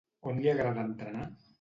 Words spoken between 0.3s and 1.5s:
On li agrada entrenar?